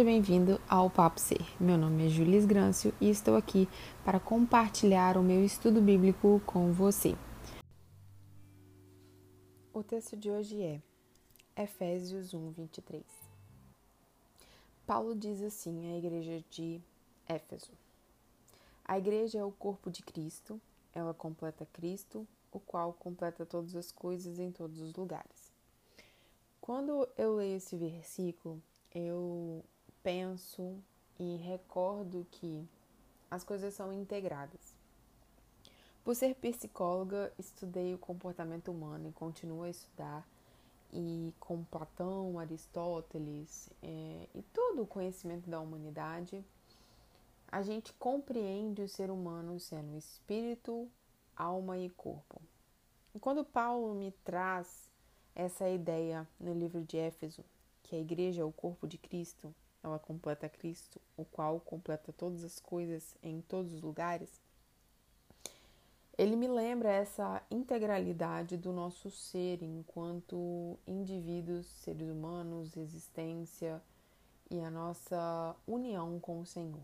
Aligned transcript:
Seja 0.00 0.12
bem-vindo 0.12 0.58
ao 0.66 0.88
Papo 0.88 1.20
Ser. 1.20 1.44
Meu 1.60 1.76
nome 1.76 2.06
é 2.06 2.08
Julis 2.08 2.46
Grâncio 2.46 2.94
e 2.98 3.10
estou 3.10 3.36
aqui 3.36 3.68
para 4.02 4.18
compartilhar 4.18 5.18
o 5.18 5.22
meu 5.22 5.44
estudo 5.44 5.78
bíblico 5.78 6.40
com 6.46 6.72
você. 6.72 7.14
O 9.74 9.82
texto 9.82 10.16
de 10.16 10.30
hoje 10.30 10.62
é 10.62 10.80
Efésios 11.54 12.32
1, 12.32 12.50
23. 12.52 13.04
Paulo 14.86 15.14
diz 15.14 15.42
assim 15.42 15.92
à 15.92 15.98
igreja 15.98 16.42
de 16.48 16.80
Éfeso: 17.28 17.72
A 18.82 18.96
igreja 18.96 19.40
é 19.40 19.44
o 19.44 19.52
corpo 19.52 19.90
de 19.90 20.02
Cristo, 20.02 20.58
ela 20.94 21.12
completa 21.12 21.68
Cristo, 21.74 22.26
o 22.50 22.58
qual 22.58 22.94
completa 22.94 23.44
todas 23.44 23.76
as 23.76 23.92
coisas 23.92 24.38
em 24.38 24.50
todos 24.50 24.80
os 24.80 24.94
lugares. 24.94 25.52
Quando 26.58 27.06
eu 27.18 27.36
leio 27.36 27.58
esse 27.58 27.76
versículo, 27.76 28.62
eu 28.94 29.62
penso 30.02 30.76
e 31.18 31.36
recordo 31.36 32.26
que 32.30 32.66
as 33.30 33.44
coisas 33.44 33.74
são 33.74 33.92
integradas. 33.92 34.74
Por 36.02 36.14
ser 36.16 36.34
psicóloga, 36.34 37.32
estudei 37.38 37.94
o 37.94 37.98
comportamento 37.98 38.70
humano 38.70 39.08
e 39.08 39.12
continuo 39.12 39.62
a 39.62 39.70
estudar, 39.70 40.26
e 40.92 41.32
com 41.38 41.62
Platão, 41.64 42.38
Aristóteles 42.38 43.70
é, 43.82 44.26
e 44.34 44.42
todo 44.52 44.82
o 44.82 44.86
conhecimento 44.86 45.48
da 45.48 45.60
humanidade, 45.60 46.44
a 47.46 47.62
gente 47.62 47.92
compreende 47.94 48.82
o 48.82 48.88
ser 48.88 49.10
humano 49.10 49.58
sendo 49.60 49.96
espírito, 49.96 50.88
alma 51.36 51.78
e 51.78 51.90
corpo. 51.90 52.40
E 53.14 53.18
quando 53.18 53.44
Paulo 53.44 53.94
me 53.94 54.12
traz 54.24 54.88
essa 55.34 55.68
ideia 55.68 56.26
no 56.38 56.54
livro 56.54 56.82
de 56.82 56.96
Éfeso, 56.96 57.44
que 57.82 57.96
a 57.96 58.00
igreja 58.00 58.42
é 58.42 58.44
o 58.44 58.52
corpo 58.52 58.86
de 58.86 58.98
Cristo, 58.98 59.54
ela 59.82 59.98
completa 59.98 60.48
Cristo, 60.48 61.00
o 61.16 61.24
qual 61.24 61.60
completa 61.60 62.12
todas 62.12 62.44
as 62.44 62.60
coisas 62.60 63.16
em 63.22 63.40
todos 63.40 63.72
os 63.72 63.82
lugares. 63.82 64.30
Ele 66.18 66.36
me 66.36 66.48
lembra 66.48 66.90
essa 66.90 67.42
integralidade 67.50 68.56
do 68.58 68.72
nosso 68.72 69.10
ser 69.10 69.62
enquanto 69.62 70.78
indivíduos, 70.86 71.66
seres 71.66 72.10
humanos, 72.10 72.76
existência 72.76 73.82
e 74.50 74.60
a 74.60 74.70
nossa 74.70 75.56
união 75.66 76.20
com 76.20 76.40
o 76.40 76.46
Senhor. 76.46 76.82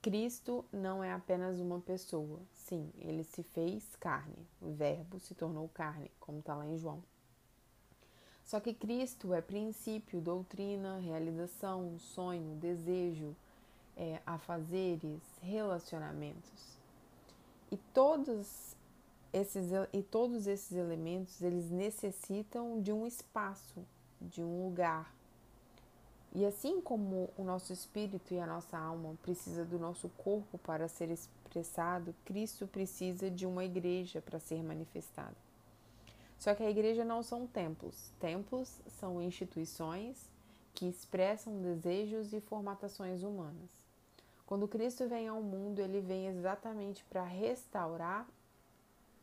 Cristo 0.00 0.64
não 0.72 1.02
é 1.02 1.12
apenas 1.12 1.58
uma 1.58 1.80
pessoa. 1.80 2.38
Sim, 2.52 2.92
ele 3.00 3.24
se 3.24 3.42
fez 3.42 3.96
carne. 3.96 4.46
O 4.60 4.70
Verbo 4.70 5.18
se 5.18 5.34
tornou 5.34 5.68
carne, 5.70 6.12
como 6.20 6.38
está 6.38 6.54
lá 6.54 6.64
em 6.64 6.78
João. 6.78 7.02
Só 8.46 8.60
que 8.60 8.72
Cristo 8.72 9.34
é 9.34 9.40
princípio, 9.40 10.20
doutrina, 10.20 10.98
realização, 11.00 11.98
sonho, 11.98 12.54
desejo, 12.60 13.34
é, 13.96 14.20
afazeres, 14.24 15.20
relacionamentos. 15.42 16.78
E 17.72 17.76
todos 17.92 18.76
esses, 19.32 19.70
e 19.92 20.00
todos 20.00 20.46
esses 20.46 20.76
elementos 20.76 21.42
eles 21.42 21.68
necessitam 21.72 22.80
de 22.80 22.92
um 22.92 23.04
espaço, 23.04 23.84
de 24.20 24.40
um 24.44 24.64
lugar. 24.64 25.12
E 26.32 26.46
assim 26.46 26.80
como 26.80 27.28
o 27.36 27.42
nosso 27.42 27.72
espírito 27.72 28.32
e 28.32 28.38
a 28.38 28.46
nossa 28.46 28.78
alma 28.78 29.16
precisa 29.22 29.64
do 29.64 29.76
nosso 29.76 30.08
corpo 30.10 30.56
para 30.58 30.86
ser 30.86 31.10
expressado, 31.10 32.14
Cristo 32.24 32.64
precisa 32.68 33.28
de 33.28 33.44
uma 33.44 33.64
igreja 33.64 34.22
para 34.22 34.38
ser 34.38 34.62
manifestado. 34.62 35.34
Só 36.38 36.54
que 36.54 36.62
a 36.62 36.70
igreja 36.70 37.04
não 37.04 37.22
são 37.22 37.46
templos. 37.46 38.10
Templos 38.20 38.80
são 38.98 39.22
instituições 39.22 40.30
que 40.74 40.86
expressam 40.86 41.60
desejos 41.62 42.32
e 42.32 42.40
formatações 42.40 43.22
humanas. 43.22 43.70
Quando 44.46 44.68
Cristo 44.68 45.08
vem 45.08 45.26
ao 45.26 45.42
mundo, 45.42 45.80
ele 45.80 46.00
vem 46.00 46.26
exatamente 46.28 47.02
para 47.04 47.24
restaurar 47.24 48.26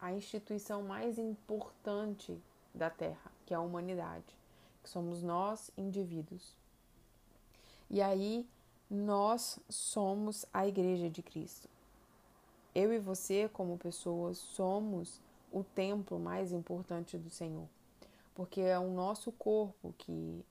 a 0.00 0.12
instituição 0.12 0.82
mais 0.82 1.18
importante 1.18 2.38
da 2.74 2.90
Terra, 2.90 3.32
que 3.46 3.54
é 3.54 3.56
a 3.56 3.60
humanidade, 3.60 4.36
que 4.82 4.90
somos 4.90 5.22
nós, 5.22 5.70
indivíduos. 5.76 6.52
E 7.88 8.02
aí, 8.02 8.46
nós 8.90 9.58
somos 9.68 10.44
a 10.52 10.66
Igreja 10.66 11.08
de 11.08 11.22
Cristo. 11.22 11.68
Eu 12.74 12.92
e 12.92 12.98
você, 12.98 13.48
como 13.52 13.78
pessoas, 13.78 14.36
somos 14.36 15.20
o 15.56 15.64
templo 15.64 16.18
mais 16.18 16.52
importante 16.52 17.16
do 17.16 17.30
Senhor, 17.30 17.66
porque 18.34 18.60
é 18.60 18.78
o 18.78 18.90
nosso 18.90 19.32
corpo 19.32 19.94
que 19.96 20.44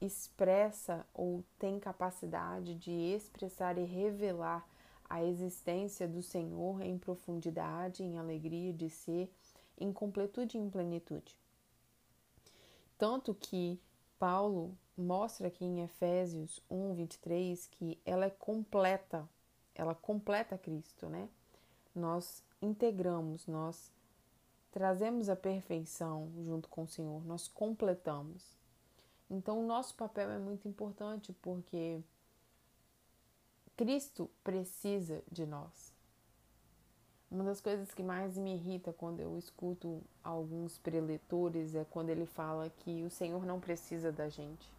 expressa 0.00 1.06
ou 1.12 1.44
tem 1.58 1.78
capacidade 1.78 2.74
de 2.74 2.90
expressar 2.90 3.76
e 3.76 3.84
revelar 3.84 4.66
a 5.10 5.22
existência 5.22 6.08
do 6.08 6.22
Senhor 6.22 6.80
em 6.80 6.96
profundidade, 6.96 8.02
em 8.02 8.16
alegria 8.16 8.72
de 8.72 8.88
ser, 8.88 9.30
em 9.78 9.92
completude 9.92 10.56
e 10.56 10.60
em 10.60 10.70
plenitude. 10.70 11.38
Tanto 12.96 13.34
que 13.34 13.78
Paulo 14.18 14.74
mostra 14.96 15.48
aqui 15.48 15.66
em 15.66 15.82
Efésios 15.82 16.62
1, 16.70 16.94
23 16.94 17.66
que 17.72 17.98
ela 18.06 18.24
é 18.24 18.30
completa, 18.30 19.28
ela 19.74 19.94
completa 19.94 20.56
Cristo, 20.56 21.10
né? 21.10 21.28
Nós 21.94 22.42
integramos, 22.62 23.46
nós 23.46 23.92
trazemos 24.76 25.30
a 25.30 25.34
perfeição 25.34 26.30
junto 26.44 26.68
com 26.68 26.82
o 26.82 26.86
Senhor, 26.86 27.24
nós 27.24 27.48
completamos. 27.48 28.44
Então, 29.30 29.58
o 29.58 29.66
nosso 29.66 29.94
papel 29.94 30.30
é 30.30 30.38
muito 30.38 30.68
importante 30.68 31.32
porque 31.40 31.98
Cristo 33.74 34.28
precisa 34.44 35.22
de 35.32 35.46
nós. 35.46 35.94
Uma 37.30 37.42
das 37.42 37.58
coisas 37.58 37.94
que 37.94 38.02
mais 38.02 38.36
me 38.36 38.54
irrita 38.54 38.92
quando 38.92 39.20
eu 39.20 39.38
escuto 39.38 40.02
alguns 40.22 40.76
preletores 40.76 41.74
é 41.74 41.86
quando 41.86 42.10
ele 42.10 42.26
fala 42.26 42.68
que 42.80 43.02
o 43.02 43.08
Senhor 43.08 43.46
não 43.46 43.58
precisa 43.58 44.12
da 44.12 44.28
gente 44.28 44.70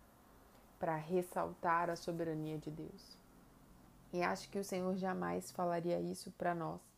para 0.78 0.96
ressaltar 0.96 1.90
a 1.90 1.96
soberania 1.96 2.60
de 2.60 2.70
Deus. 2.70 3.18
E 4.14 4.22
acho 4.22 4.48
que 4.52 4.60
o 4.60 4.64
Senhor 4.64 4.96
jamais 4.96 5.50
falaria 5.50 6.00
isso 6.00 6.30
para 6.38 6.54
nós 6.54 6.97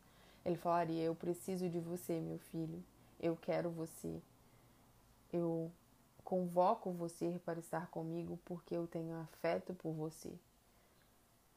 ele 0.49 0.57
falaria: 0.57 1.03
Eu 1.03 1.15
preciso 1.15 1.69
de 1.69 1.79
você, 1.79 2.19
meu 2.19 2.39
filho. 2.39 2.83
Eu 3.19 3.37
quero 3.37 3.69
você. 3.69 4.19
Eu 5.31 5.71
convoco 6.23 6.91
você 6.91 7.39
para 7.45 7.59
estar 7.59 7.87
comigo 7.87 8.39
porque 8.45 8.75
eu 8.75 8.87
tenho 8.87 9.15
afeto 9.21 9.73
por 9.73 9.93
você. 9.93 10.31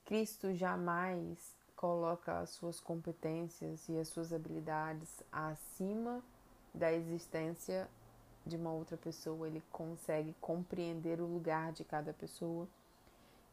Cristo 0.04 0.54
jamais 0.54 1.54
coloca 1.74 2.38
as 2.38 2.50
suas 2.50 2.80
competências 2.80 3.88
e 3.88 3.98
as 3.98 4.08
suas 4.08 4.32
habilidades 4.32 5.22
acima 5.30 6.22
da 6.74 6.92
existência 6.92 7.88
de 8.44 8.56
uma 8.56 8.72
outra 8.72 8.96
pessoa. 8.96 9.46
Ele 9.46 9.62
consegue 9.70 10.34
compreender 10.40 11.20
o 11.20 11.26
lugar 11.26 11.72
de 11.72 11.84
cada 11.84 12.12
pessoa 12.12 12.68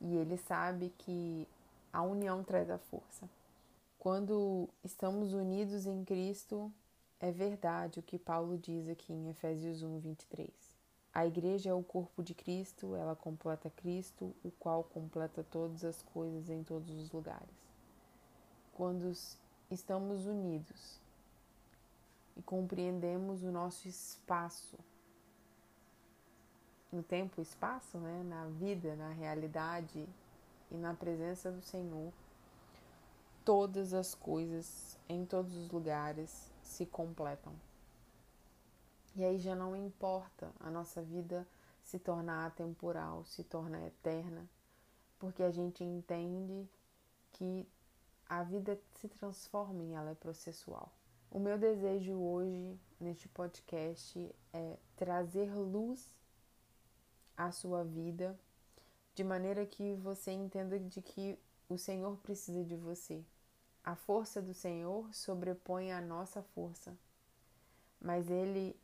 e 0.01 0.15
ele 0.15 0.37
sabe 0.37 0.93
que 0.97 1.47
a 1.93 2.01
união 2.01 2.43
traz 2.43 2.69
a 2.69 2.77
força. 2.77 3.29
Quando 3.99 4.69
estamos 4.81 5.33
unidos 5.33 5.85
em 5.85 6.05
Cristo, 6.05 6.71
é 7.19 7.33
verdade 7.33 7.99
o 7.99 8.01
que 8.01 8.17
Paulo 8.17 8.57
diz 8.57 8.87
aqui 8.87 9.11
em 9.11 9.27
Efésios 9.27 9.83
1, 9.83 9.99
23. 9.99 10.49
A 11.13 11.27
igreja 11.27 11.71
é 11.71 11.73
o 11.73 11.83
corpo 11.83 12.23
de 12.23 12.33
Cristo, 12.33 12.95
ela 12.95 13.13
completa 13.13 13.69
Cristo, 13.69 14.33
o 14.41 14.51
qual 14.51 14.85
completa 14.85 15.43
todas 15.43 15.83
as 15.83 16.01
coisas 16.01 16.49
em 16.49 16.63
todos 16.63 16.89
os 16.91 17.11
lugares. 17.11 17.53
Quando 18.71 19.11
estamos 19.69 20.25
unidos 20.25 21.01
e 22.37 22.41
compreendemos 22.41 23.43
o 23.43 23.51
nosso 23.51 23.85
espaço 23.85 24.79
no 26.89 27.03
tempo 27.03 27.41
e 27.41 27.43
espaço, 27.43 27.97
né, 27.97 28.23
na 28.23 28.45
vida, 28.45 28.95
na 28.95 29.09
realidade 29.09 30.07
e 30.71 30.75
na 30.75 30.93
presença 30.93 31.51
do 31.51 31.61
Senhor, 31.61 32.13
todas 33.43 33.93
as 33.93 34.13
coisas, 34.13 34.97
em 35.07 35.25
todos 35.25 35.55
os 35.55 35.69
lugares, 35.71 36.51
se 36.61 36.85
completam. 36.85 37.53
E 39.15 39.23
aí 39.23 39.39
já 39.39 39.55
não 39.55 39.75
importa 39.75 40.51
a 40.59 40.69
nossa 40.69 41.01
vida 41.01 41.47
se 41.83 41.97
tornar 41.99 42.45
atemporal, 42.45 43.25
se 43.25 43.43
tornar 43.43 43.85
eterna, 43.85 44.47
porque 45.17 45.43
a 45.43 45.51
gente 45.51 45.83
entende 45.83 46.69
que 47.33 47.67
a 48.27 48.43
vida 48.43 48.79
se 48.93 49.07
transforma 49.09 49.83
e 49.83 49.93
ela 49.93 50.11
é 50.11 50.15
processual. 50.15 50.91
O 51.31 51.39
meu 51.39 51.57
desejo 51.57 52.13
hoje 52.13 52.79
neste 52.99 53.27
podcast 53.27 54.33
é 54.53 54.77
trazer 54.95 55.53
luz 55.55 56.13
à 57.35 57.51
sua 57.51 57.83
vida, 57.83 58.37
de 59.15 59.23
maneira 59.23 59.65
que 59.65 59.95
você 59.95 60.31
entenda 60.31 60.79
de 60.79 61.01
que 61.01 61.37
o 61.69 61.77
Senhor 61.77 62.17
precisa 62.17 62.63
de 62.63 62.75
você. 62.75 63.23
A 63.83 63.95
força 63.95 64.41
do 64.41 64.53
Senhor 64.53 65.13
sobrepõe 65.13 65.91
a 65.91 66.01
nossa 66.01 66.41
força, 66.41 66.97
mas 68.01 68.29
Ele 68.29 68.75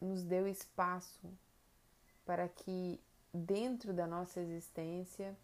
nos 0.00 0.22
deu 0.22 0.46
espaço 0.46 1.28
para 2.24 2.48
que 2.48 3.00
dentro 3.34 3.92
da 3.92 4.06
nossa 4.06 4.40
existência 4.40 5.36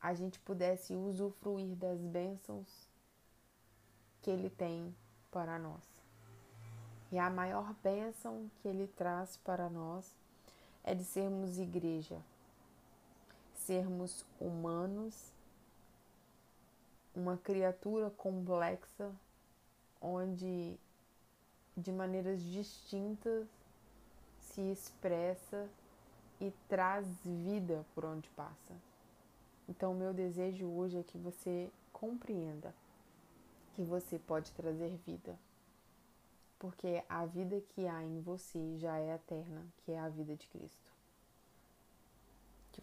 a 0.00 0.14
gente 0.14 0.38
pudesse 0.38 0.94
usufruir 0.94 1.74
das 1.76 2.00
bênçãos 2.00 2.88
que 4.22 4.30
Ele 4.30 4.48
tem 4.48 4.94
para 5.30 5.58
nós. 5.58 5.82
E 7.10 7.18
a 7.18 7.30
maior 7.30 7.74
bênção 7.82 8.50
que 8.56 8.68
Ele 8.68 8.86
traz 8.86 9.36
para 9.38 9.68
nós 9.68 10.14
é 10.82 10.94
de 10.94 11.04
sermos 11.04 11.58
igreja, 11.58 12.20
sermos 13.66 14.24
humanos, 14.40 15.32
uma 17.14 17.36
criatura 17.38 18.10
complexa, 18.10 19.10
onde 20.00 20.78
de 21.76 21.90
maneiras 21.90 22.42
distintas 22.42 23.48
se 24.38 24.60
expressa 24.60 25.68
e 26.40 26.52
traz 26.68 27.06
vida 27.24 27.84
por 27.94 28.04
onde 28.04 28.28
passa. 28.30 28.74
Então, 29.68 29.94
meu 29.94 30.12
desejo 30.12 30.66
hoje 30.66 30.98
é 30.98 31.02
que 31.02 31.16
você 31.16 31.70
compreenda 31.92 32.74
que 33.74 33.82
você 33.82 34.18
pode 34.18 34.52
trazer 34.52 34.96
vida, 35.06 35.38
porque 36.58 37.02
a 37.08 37.24
vida 37.24 37.60
que 37.70 37.86
há 37.86 38.02
em 38.04 38.20
você 38.20 38.76
já 38.78 38.98
é 38.98 39.14
eterna, 39.14 39.66
que 39.78 39.92
é 39.92 39.98
a 39.98 40.08
vida 40.08 40.36
de 40.36 40.46
Cristo. 40.48 40.93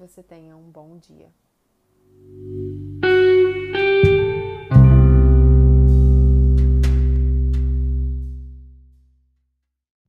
Você 0.01 0.23
tenha 0.23 0.57
um 0.57 0.71
bom 0.71 0.97
dia. 0.97 1.31